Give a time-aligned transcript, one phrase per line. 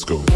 [0.00, 0.29] Let's go.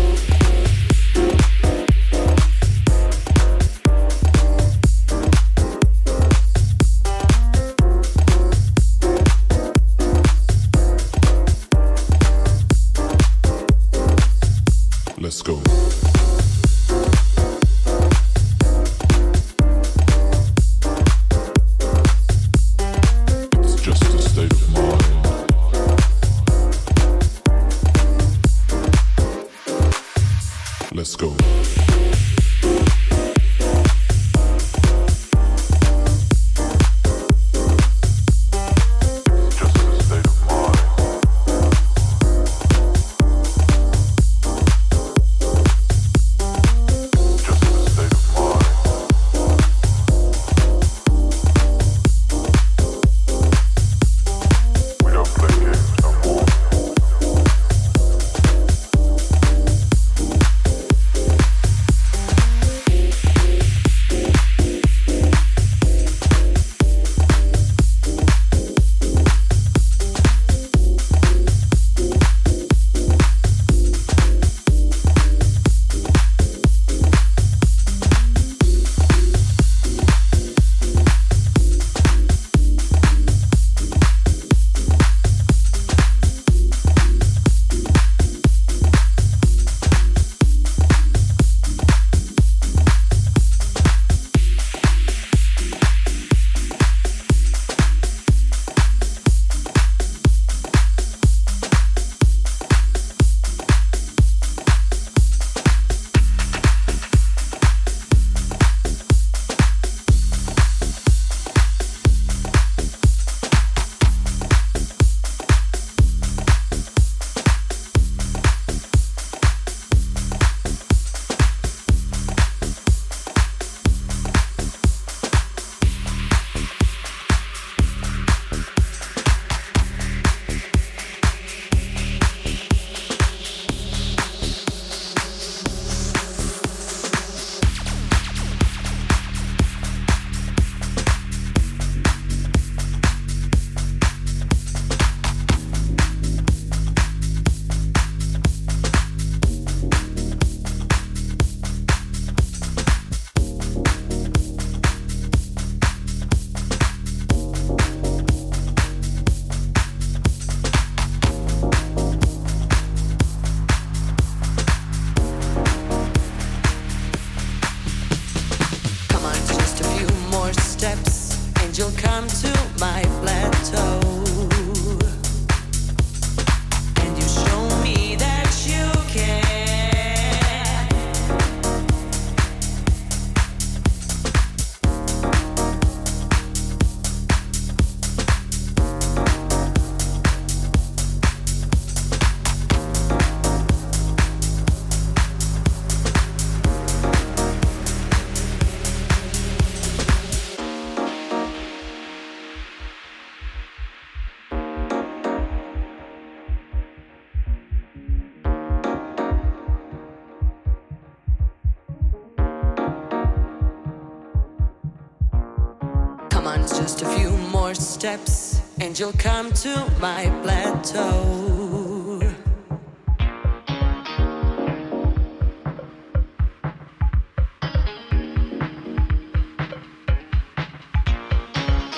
[218.05, 222.21] Steps and you'll come to my plateau.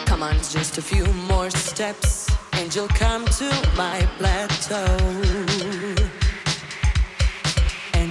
[0.07, 4.97] Come on, just a few more steps and you'll come to my plateau.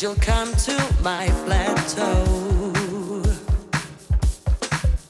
[0.02, 2.74] you'll come to my plateau.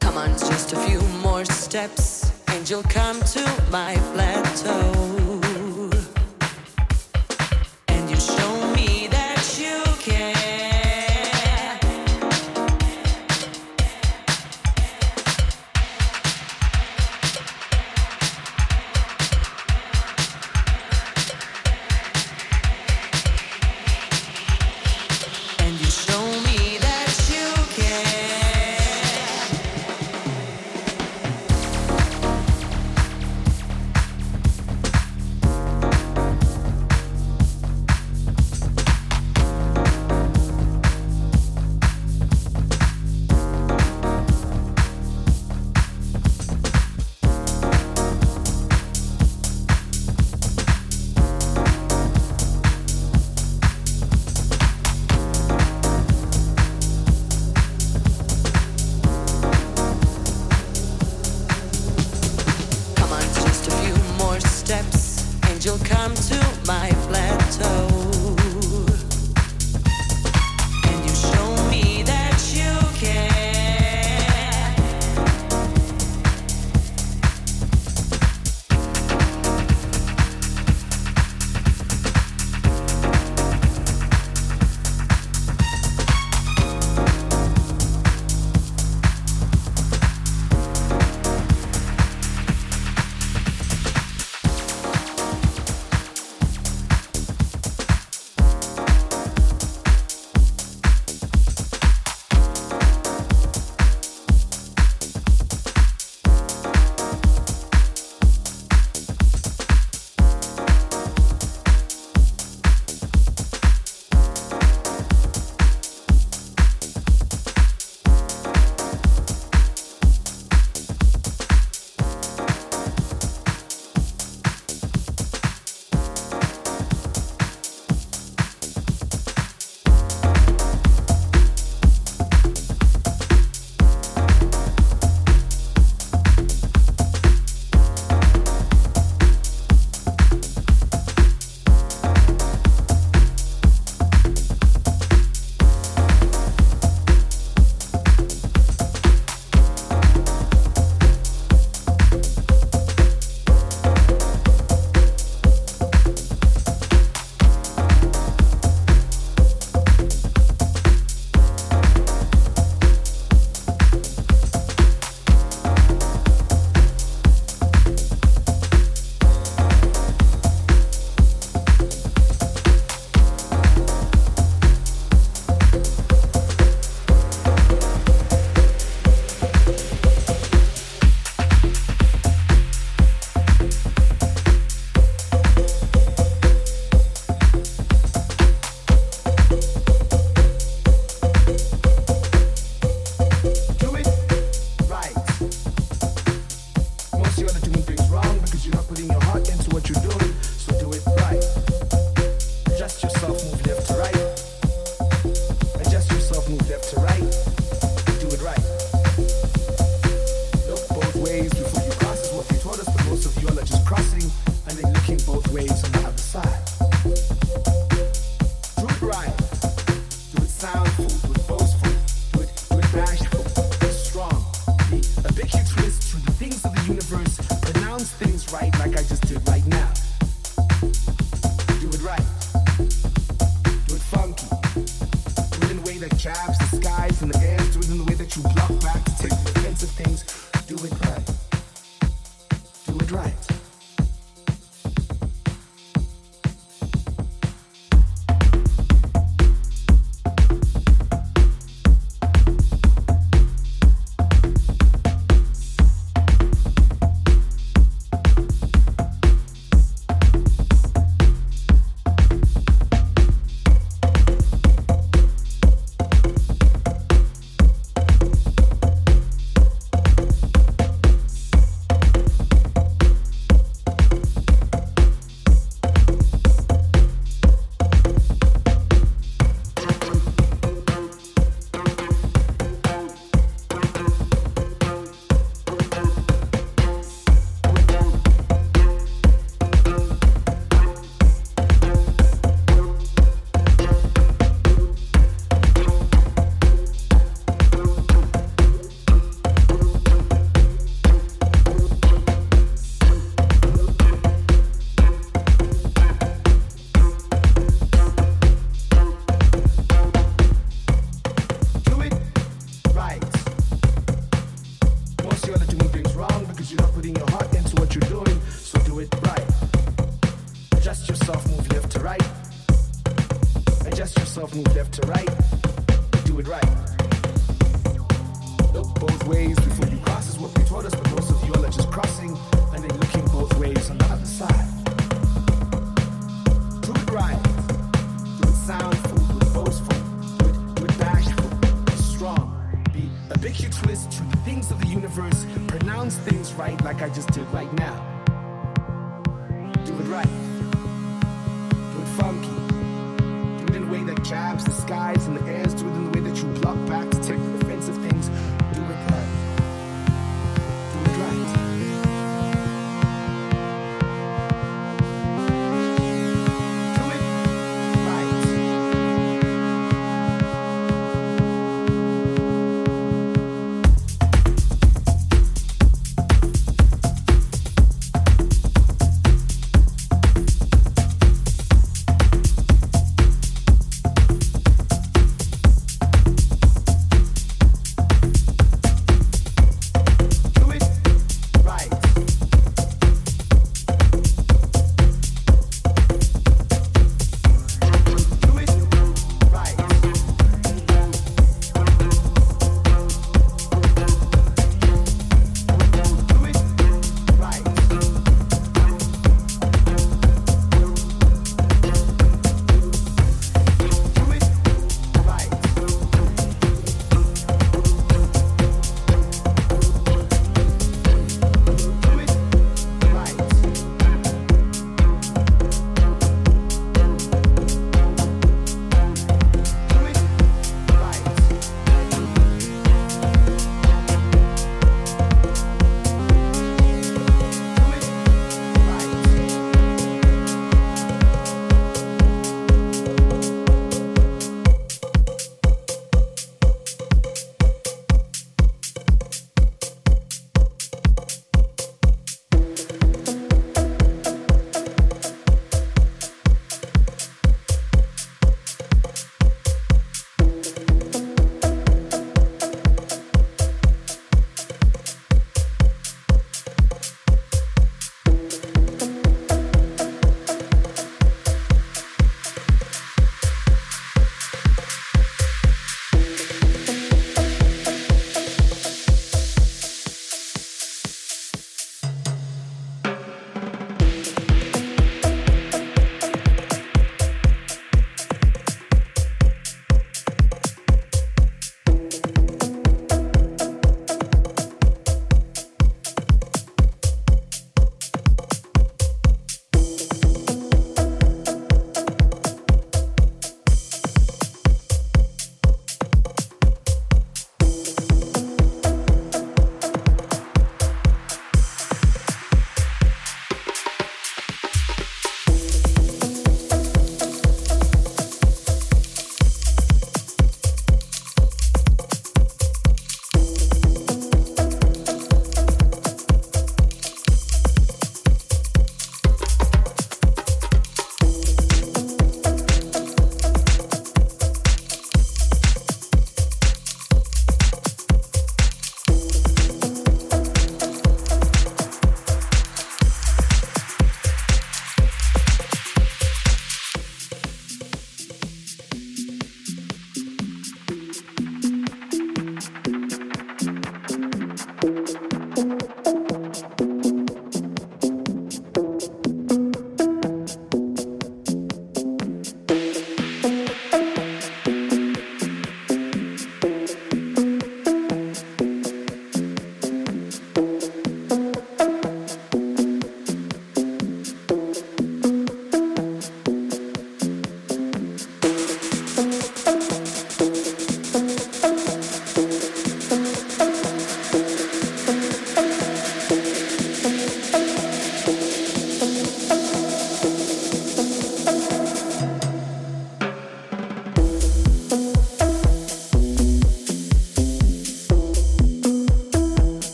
[0.00, 4.17] Come on, just a few more steps, and you'll come to my plateau.